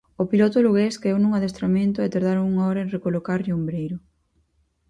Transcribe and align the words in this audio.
O 0.21 0.23
piloto 0.31 0.63
lugués 0.65 0.95
caeu 1.01 1.17
nun 1.19 1.33
adestramento 1.35 1.99
e 2.01 2.11
tardaron 2.13 2.49
unha 2.51 2.67
hora 2.67 2.83
en 2.83 2.93
recolocarlle 2.95 3.53
o 3.53 3.57
ombreiro. 3.59 3.97